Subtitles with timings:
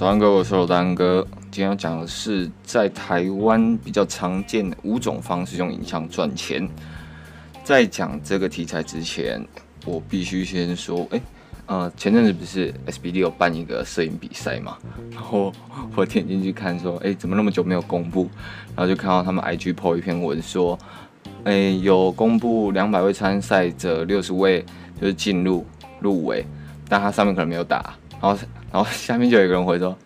[0.00, 1.22] 早安哥，我是大安哥。
[1.50, 6.66] 今天要讲的是在台湾比较常见的五种方式用影像赚钱。
[7.62, 9.46] 在讲这个题材之前，
[9.84, 11.22] 我必须先说，哎、欸，
[11.66, 14.78] 呃，前阵子不是 SBD 有办一个摄影比赛嘛？
[15.12, 15.52] 然后
[15.94, 18.26] 我点进去看，说，哎、怎么那么久没有公布？
[18.74, 20.78] 然后就看到他们 IG po 一篇文说，
[21.44, 24.64] 哎、有公布两百位参赛者，六十位
[24.98, 25.66] 就是进入
[26.00, 26.46] 入围，
[26.88, 28.38] 但他上面可能没有打，然后。
[28.72, 29.96] 然后下面就有一个人回说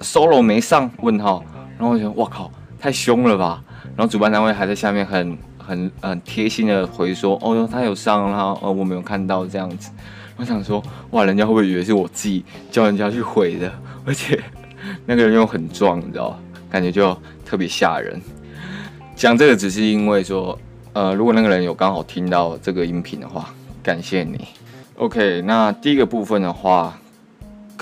[0.00, 0.90] ，solo 没上？
[1.00, 1.44] 问号。
[1.78, 3.60] 然后我想，哇靠，太凶了吧！
[3.96, 9.90] 然后主办单位还在下面很很很贴心的回说，哦哟，他有上，然后呃我没有看到这样子。
[10.36, 13.72] 我想说，哇，人家会不会以为是我自己叫人家去毁的？
[14.06, 14.40] 而且
[15.06, 16.38] 那个人又很壮，你知道，
[16.70, 18.20] 感觉就特别吓人。
[19.16, 20.56] 讲这个只是因为说，
[20.92, 24.46] 呃，如果那个人有刚好听到这个音频的话，感谢你。
[24.96, 26.96] OK，那第一个部分的话。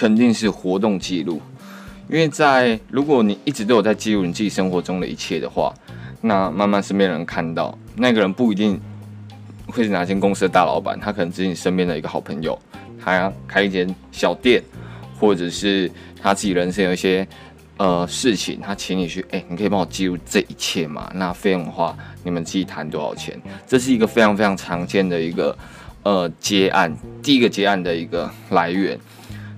[0.01, 1.43] 肯定是活动记录，
[2.09, 5.75] 因为在如果你一直都有在记录你自己生活中的一切的话，
[6.23, 8.81] 那慢慢身边人看到，那个人不一定
[9.67, 12.59] 会是哪间公司的大老板，他可能只是你身边的一个好朋友，
[12.99, 14.63] 他开一间小店，
[15.19, 17.29] 或者是他自己人生有一些
[17.77, 21.13] 呃事情，他请你去，哎、你可以帮我记录这一切吗？
[21.15, 23.39] 那费用的话，你们自己谈多少钱？
[23.67, 25.55] 这是一个非常非常常见的一个
[26.05, 26.91] 呃接案，
[27.23, 28.99] 第一个接案的一个来源。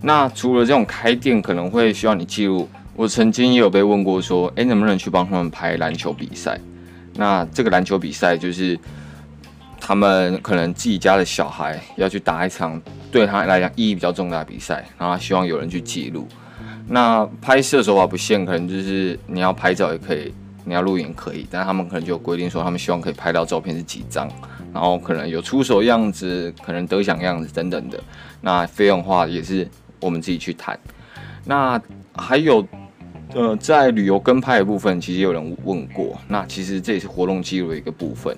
[0.02, 6.58] 那除了这种开店可能会需要你记录，我曾经也有被问过说，诶、能不能去帮他们拍篮球比赛？
[7.14, 8.78] 那这个篮球比赛就是
[9.80, 12.80] 他们可能自己家的小孩要去打一场
[13.10, 16.26] 对他来讲意义比较重大的比赛，然后他希望有人去记录。
[16.88, 24.28] 那拍摄手法不限，可能就是你要拍照也可以，你要录影可以，但他们可能就有规定说，他们希望可以拍到照片是几张，
[24.74, 28.02] 然后可能有出手样子，可能得奖样子等等的。
[28.40, 29.68] 那费用的话也是。
[30.02, 30.78] 我们自己去谈。
[31.46, 31.80] 那
[32.14, 32.62] 还有，
[33.32, 36.18] 呃，在旅游跟拍的部分，其实有人问过。
[36.28, 38.36] 那其实这也是活动记录的一个部分。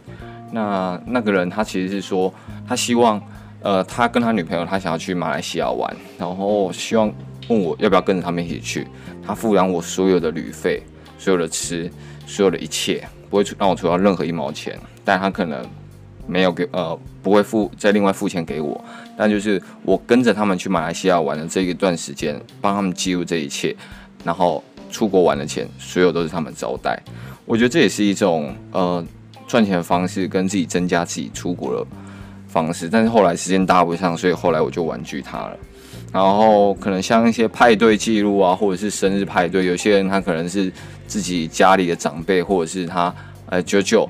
[0.53, 2.33] 那那个人他其实是说，
[2.69, 3.21] 他希望，
[3.61, 7.13] 呃，他跟他女朋友他想要去马来西亚玩，然后希望
[7.49, 8.87] 问我要不要跟着他们一起去。
[9.27, 10.83] 他付养我所有的旅费，
[11.19, 11.91] 所有的吃，
[12.27, 14.79] 所有的一切，不会让我出到任何一毛钱。
[15.05, 15.67] 但他可能。
[16.27, 18.83] 没有给呃，不会付再另外付钱给我，
[19.17, 23.75] 但就是我跟着他们去马来西亚玩的这一段时间，帮他们记录这一切，
[24.25, 27.01] 然后出国玩的钱，所有都是他们招待。
[27.45, 29.05] 我觉得这也是一种呃
[29.47, 31.87] 赚钱的方式，跟自己增加自己出国的
[32.49, 32.89] 方式。
[32.89, 35.57] 但是后来时间搭不上，所以后来我就婉拒他了。
[36.13, 40.73] 然后可能像一些派对记录啊，或者是生日派对，有些人他可能是
[41.07, 43.15] 自己家里的长辈，或者是他
[43.47, 44.09] 呃舅舅。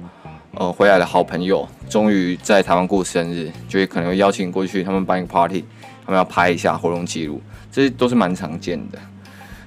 [0.57, 5.65] 呃，回来的好朋友终于在台湾过生日，就会可能会邀请过去，他们办一个 party，
[6.05, 7.43] 他们要拍一下活动记录，
[7.73, 8.99] 这些都是蛮常见的。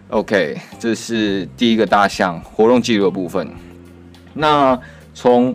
[0.10, 3.50] OK，这是第一个大项活动记录的部分。
[4.34, 4.80] 那
[5.14, 5.54] 从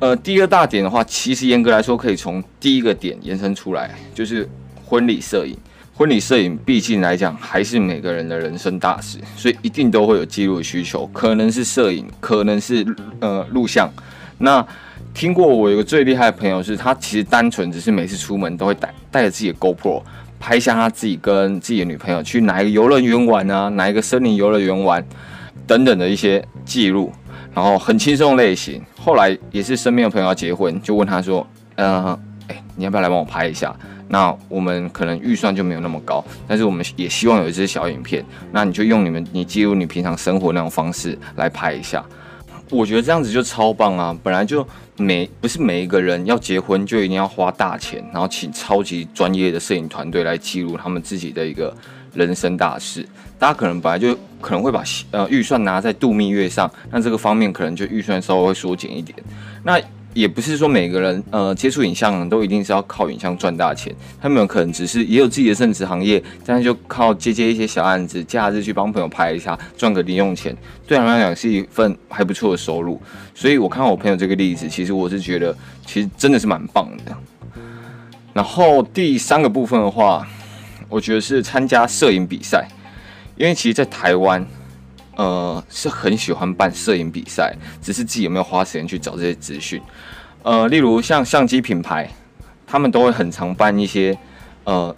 [0.00, 4.46] 呃第二大点的话，其实严格来说可以从第一个点延伸出来，就是
[4.84, 5.56] 婚礼摄影。
[5.94, 12.84] 婚礼摄影毕竟来讲还是每个人的人生大事，所以一定都会有记录的需求，可能是摄影，可能是
[13.20, 13.88] 呃录像。
[14.38, 14.66] 那
[15.12, 20.02] 听过我有个最厉害的朋友，是他其实单纯只是每次出门都会带带着自己的 GoPro
[20.40, 25.02] 拍下他自己跟自己的女朋友去哪一个游乐园玩啊，哪一个森林游乐园玩
[25.66, 27.12] 等等的一些记录，
[27.54, 28.82] 然后很轻松类型。
[29.00, 31.46] 后来也是身边的朋友要结婚，就问他说
[31.76, 32.18] ：“呃，
[32.48, 33.74] 哎，你要不要来帮我拍一下？”
[34.08, 38.22] 那我们可能预算就没有那么高，但是我们也希望有一支小影片，
[38.52, 42.04] 那你就用你们你记录你平常生活那种方式来拍一下。
[42.70, 44.16] 我觉得这样子就超棒啊！
[44.22, 44.66] 本来就
[44.96, 51.74] 每不是每一个人要结婚就一定要花大钱，然后请超级专业的摄影团队来记录他们自己的一个
[52.14, 53.06] 人生大事。
[53.38, 59.16] 大家可能本来就可能会把呃预算拿在度蜜月上，那这个方面可能就预算稍微会缩减一点。
[59.62, 59.78] 那
[60.14, 70.56] 也不是说每个人呃接触影像都一定是要靠影像赚大钱，他们有可能只是也有自己的正职行业，但是就靠接接一些小案子，假日去帮朋友拍一下，赚个零用钱，
[70.86, 73.00] 对他们来讲是一份还不错的收入。
[73.34, 77.16] 所以我看我朋友这个例子，其实我是觉得其实真的是蛮棒的。
[78.32, 80.26] 然后第三个部分的话，
[80.88, 82.68] 我觉得是参加摄影比赛，
[83.36, 84.46] 因为其实，在台湾。
[85.16, 89.80] 呃，是很喜欢办摄影比赛，只是自己有没有花时间去找这些资讯。
[90.42, 92.10] 呃，例如像相机品牌，
[92.66, 94.16] 他们都会很常办一些
[94.64, 94.94] 呃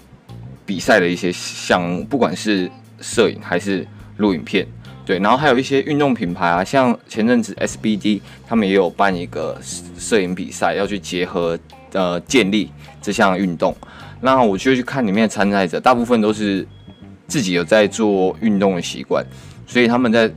[0.64, 2.70] 比赛的一些项目，不管是
[3.00, 3.86] 摄影还是
[4.16, 4.66] 录影片，
[5.04, 5.18] 对。
[5.18, 9.60] 然后还有一些运动品牌啊，像前阵子 SBD 他们也有办一个
[9.98, 11.58] 摄影比赛，要去结合
[11.92, 13.76] 呃建立这项运动。
[14.20, 16.66] 那我就去看里面的参赛者，大部分都是
[17.28, 19.24] 自己有在做运动的习惯，
[19.66, 20.30] 所以他们在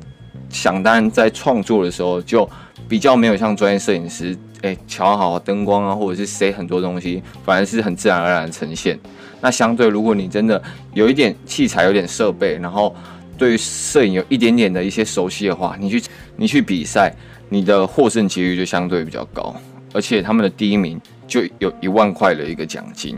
[0.50, 2.50] 想当然在创作的时候就
[2.88, 9.00] 比较没有像专业摄影师，哎，调好灯光啊，或者是塞很多东西，反而是很自然而然呈现。
[9.42, 10.62] 那相对，如果你真的
[10.94, 12.94] 有一点器材、有点设备，然后
[13.38, 16.04] 对于摄影有一点点的一些熟悉的话，你去
[16.36, 17.16] 你去比赛，
[17.48, 19.56] 你的获胜几率就相对比较高，
[19.94, 23.18] 而且他们的第一名就有一万块的一个奖金。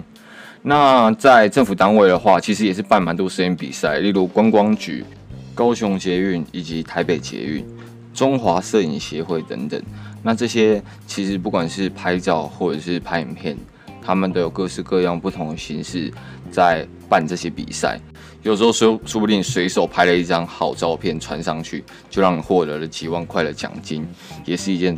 [0.62, 5.04] 那在政府单位的话，其实也是办蛮多摄影比赛，例如观光局、
[5.62, 7.64] 高雄捷运以及台北捷运、
[8.16, 9.80] 中华摄影协会等等。
[10.24, 13.56] 那这些其实不管是拍照或者是拍影片，
[14.02, 16.12] 他们都有各式各样不同的形式
[16.50, 18.00] 在办这些比赛。
[18.42, 24.04] 有时候说说不定随手拍了一张好照片传上去，就让你获得了几万块的奖金，
[24.44, 24.98] 也是一件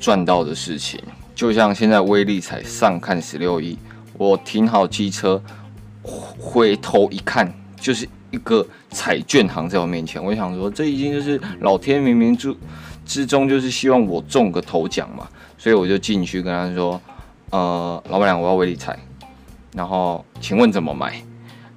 [0.00, 0.98] 赚到的事情。
[1.34, 3.76] 就像现在威力彩上看十六亿。
[4.16, 5.40] 我停好机车，
[6.02, 10.22] 回头一看，就是一个彩券行在我面前。
[10.22, 12.54] 我想说，这已经就是老天冥冥之
[13.04, 15.28] 之中，就是希望我中个头奖嘛。
[15.56, 17.00] 所以我就进去跟他说
[17.50, 18.98] ：“呃，老板娘，我要威力彩。
[19.72, 21.16] 然后，请问怎么买？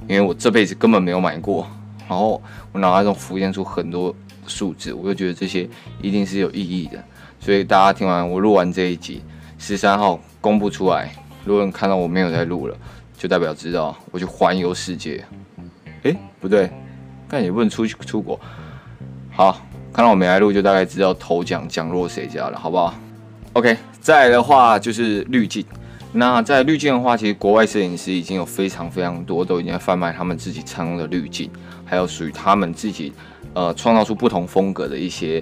[0.07, 1.67] 因为我这辈子根本没有买过。
[2.07, 4.13] 然后我脑海中浮现出很多
[4.45, 5.67] 数字，我就觉得这些
[6.01, 7.03] 一定是有意义的。
[7.39, 9.21] 所以大家听完我录完这一集，
[9.57, 11.11] 十三号公布出来。”
[11.43, 12.77] 如果你看到我没有在录了，
[13.17, 15.25] 就代表知道我去环游世界。
[16.03, 16.69] 诶，不对，
[17.27, 18.39] 但也不能出去出国。
[19.31, 19.61] 好，
[19.93, 22.93] 看到我没来录，就大概知道头奖奖落谁家了，好不好
[23.53, 25.65] ？OK，再来的话就是滤镜。
[26.13, 31.49] 那在滤镜的话，其实国外摄影师已经有非常非常多都已经在贩卖他们自己常用的滤镜，
[31.85, 33.13] 还有属于他们自己
[33.53, 35.41] 呃创造出不同风格的一些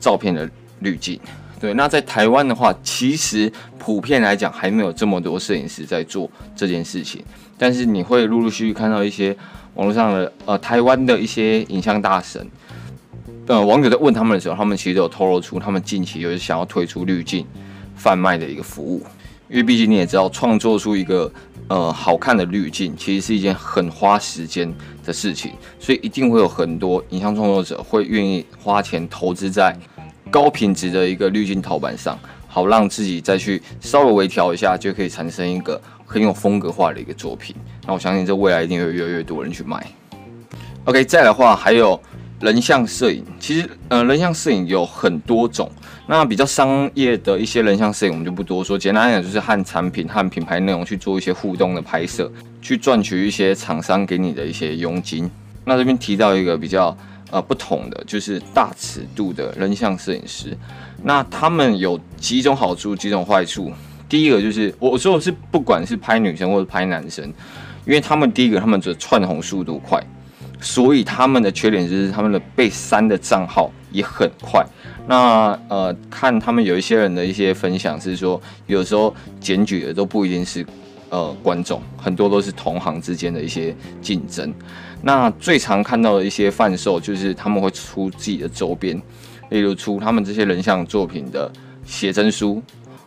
[0.00, 0.50] 照片的
[0.80, 1.20] 滤镜。
[1.60, 7.24] 对，那在台湾的话，其实普遍来讲还没有这么多摄影师在做这件事情。
[7.56, 9.34] 但是你会陆陆续续看到一些
[9.74, 12.46] 网络上的呃台湾的一些影像大神，
[13.46, 17.46] 呃网友在问他们的时候，他们其实有透露出他们近期有想要推出滤镜
[17.96, 19.02] 贩卖的一个服务。
[19.48, 21.30] 因为毕竟你也知道，创作出一个
[21.68, 24.70] 呃好看的滤镜，其实是一件很花时间
[25.04, 29.74] 的事情，所以一定会有很多影像创作者会愿意花钱投资在。
[30.34, 37.54] 高品质的一个滤镜陶板上，好让自己再去稍微微调一下，就可以产生一个很有风格化的一个作品。
[37.86, 39.86] 那我相信这未来一定会越来越多人去买。
[40.86, 42.00] OK，再来的话还有
[42.40, 45.70] 人像摄影，其实呃人像摄影有很多种，
[46.08, 52.28] 那比较商业的一些人像摄影我们就不多说，简单来讲就是和产品和品牌内容去做一些互动的拍摄，
[52.60, 55.30] 去赚取一些厂商给你的一些佣金。
[55.64, 56.96] 那这边提到一个比较。
[57.34, 60.56] 呃，不同的就是大尺度的人像摄影师，
[61.02, 63.72] 那他们有几种好处，几种坏处。
[64.08, 67.24] 第一个就是我说的是，不管是拍女生或者拍男生，
[67.84, 70.00] 因为他们第一个他们的窜红速度快，
[70.60, 74.64] 所以他们的缺点就是他们的被删的账号也很快。
[75.08, 80.64] 那呃，看他们有一些人的一些分享是说，有时候检举的都不一定是
[81.14, 83.72] 呃观众，很多都是同行之间的一些
[84.02, 84.52] 竞争。
[85.02, 89.00] 那最常看到的一些贩售，就是他们会出自己的周边，
[89.50, 91.48] 例如出他们这些人像作品的
[91.86, 92.60] 写真书，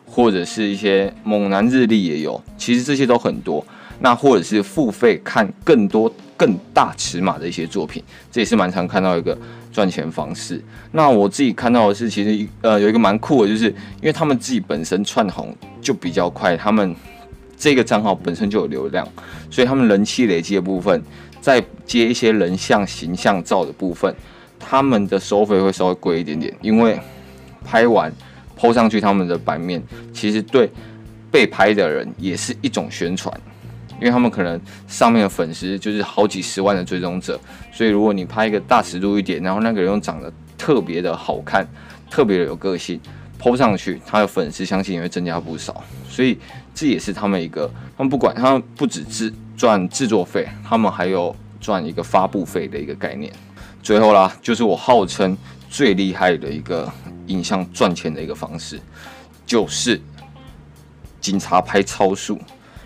[0.05, 2.41] 或者是一些猛男日历也有。
[2.57, 3.65] 其实这些都很多。
[3.99, 9.35] 那或者是付费看更多更大尺码的一些作品，这也是蛮常看到一个
[9.73, 10.63] 赚钱方式。
[10.91, 13.65] 那我自己看到的是，其实呃有一个蛮酷的，就是
[13.99, 16.95] 因为他们自己本身窜红就比较快，他们
[17.57, 19.07] 这个账号本身就有流量，
[19.49, 21.03] 所以他们人气累积的部分。
[21.39, 24.13] 再接一些人像形象照的部分，
[24.59, 26.99] 他们的收费会稍微贵一点点，因为
[27.63, 28.11] 拍完
[28.59, 30.69] PO 上去他们的版面，其实对
[31.31, 33.33] 被拍的人也是一种宣传，
[34.01, 37.39] 因为他们可能上面的粉丝就是好几十万的追踪者，
[37.71, 41.65] 所以如果你拍一个大尺度一点，然后那个人又长得特别的好看，
[42.09, 42.99] 特别的有个性
[43.39, 46.37] ，PO 上去，他的粉丝相信也会增加不少，所以
[46.73, 49.33] 这也是他们一个，他们不管他们不只是。
[49.57, 53.33] 赚制作费，他们还有赚一个发布费的一个概念。
[53.81, 55.35] 最后啦，就是我号称
[55.67, 56.87] 最厉害的一个
[57.25, 58.79] 影像赚钱的一个方式，
[59.47, 59.99] 就是
[61.19, 62.35] 警察拍超速。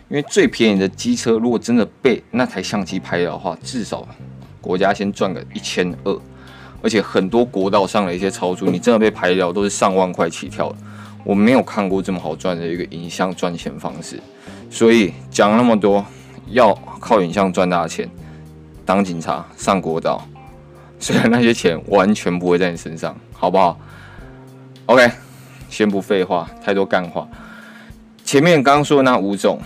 [0.08, 4.08] 因为最便宜的机车，如果真的被那台相机拍的话，至少
[4.62, 6.22] 国家先赚个一千二。
[6.82, 10.76] 而且很多国道上的一些超速， 你真的被排掉都是上万块起跳的。
[11.24, 14.20] 我没有看过这么好赚的一个影像赚钱方式。
[14.70, 16.06] 所以讲那么多。
[16.48, 18.10] 要靠影像赚大钱，
[18.86, 20.22] 当警察上国道，
[21.00, 23.80] 虽然那些钱完全不会在你身上，好不好
[24.88, 25.10] ？OK，
[25.70, 27.26] 先不废话，太多干话。
[28.26, 29.62] 前面刚刚说的那五种，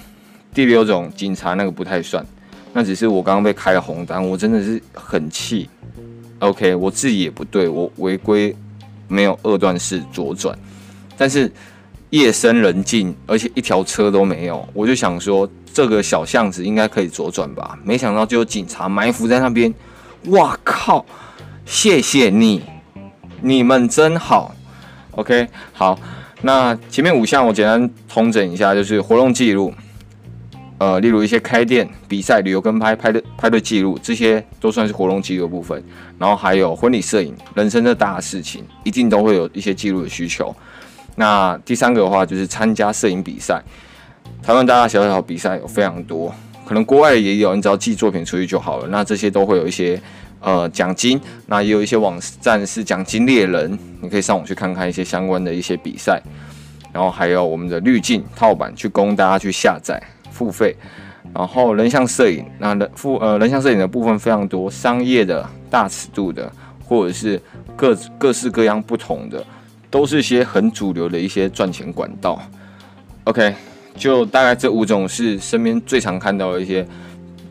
[0.53, 2.23] 第六种警察那个不太算，
[2.71, 5.67] 那只是我刚刚被开了红单，我真的是很气。
[6.39, 8.55] OK，我自己也不对，我违规
[9.07, 10.57] 没有二段式左转，
[11.17, 11.51] 但是
[12.09, 19.73] 夜深人静，而且一条车都没有，我就想说这个小巷子应该可以左转吧，没想到就有警察埋伏在那边。
[20.25, 21.05] 哇靠！
[21.65, 22.63] 谢谢你，
[23.41, 24.53] 你们真好。
[25.11, 25.97] OK，好，
[26.41, 29.73] 那前面五项我简单统整一下，就是活动记录。
[30.77, 35.81] 呃，例如一些开店、比赛、旅游跟拍拍的拍的记录，这些都算是活动记录部分。
[36.19, 40.53] 然后还有婚礼摄影，人生的大事情，一定都会有一些记录的需求。
[41.15, 43.63] 那第三个的话就是参加摄影比赛，
[44.43, 46.33] 台湾大大小小比赛有非常多，
[46.65, 48.87] 可能国外也有，你只要寄作品出去就好了。
[48.89, 49.97] 那这些都会有一些
[50.41, 56.21] 呃奖金，那也有一些网站是奖金猎人，你可以上网去看看一些相关的一些比赛。
[56.91, 60.01] 然后还有我们的滤镜套版，去供大家去下载。
[60.35, 60.75] 付费，
[61.33, 66.51] 然后人像摄影，那人付呃人像摄影的部分非常多，商业的、大尺度的，
[66.83, 67.41] 或者是
[67.73, 69.41] 各各式各样不同的，
[69.89, 72.37] 都是些很主流的一些赚钱管道。
[73.23, 73.55] OK，
[73.95, 76.85] 就大概这五种是身边最常看到的一些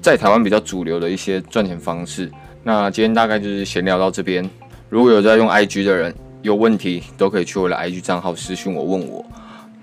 [0.03, 2.31] 在台湾比较主流的一些赚钱方式。
[2.63, 4.49] 那今天大概就是闲聊到这边，
[4.91, 9.25] 如果有在用 IG 的人，有问题都可以去我的 IG 账号私信我问我。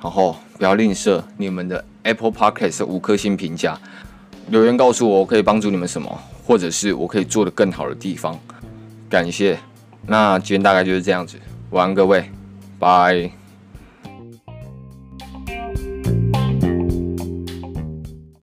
[0.01, 3.79] 然后不要吝啬你们的 Apple Podcast 五颗星评价，
[4.50, 8.38] 留言告诉我我可以帮助你们什么，或者是我可以做的更好的地方。
[9.10, 9.58] 感谢。
[10.08, 11.38] 那今天大概就是这样子，
[11.70, 12.29] 晚安各位，
[12.79, 13.40] 拜。